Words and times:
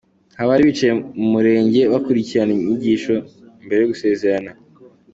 Aha 0.35 0.47
bari 0.49 0.63
bicaye 0.69 0.93
mu 1.19 1.25
murenge 1.33 1.81
bakurikirana 1.93 2.51
inyigisho 2.55 3.13
mbere 3.65 3.79
yo 3.81 3.89
gusezerana. 3.93 4.51